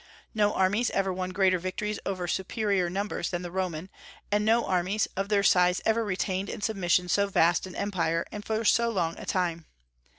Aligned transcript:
No 0.33 0.55
armies 0.55 0.89
ever 0.89 1.13
won 1.13 1.29
greater 1.29 1.59
victories 1.59 1.99
over 2.07 2.27
superior 2.27 2.89
numbers 2.89 3.29
than 3.29 3.43
the 3.43 3.51
Roman, 3.51 3.87
and 4.31 4.43
no 4.43 4.65
armies 4.65 5.07
of 5.15 5.29
their 5.29 5.43
size 5.43 5.79
ever 5.85 6.03
retained 6.03 6.49
in 6.49 6.61
submission 6.61 7.07
so 7.07 7.27
vast 7.27 7.67
an 7.67 7.75
empire, 7.75 8.25
and 8.31 8.43
for 8.43 8.65
so 8.65 8.89
long 8.89 9.15
a 9.19 9.27
time. 9.27 9.67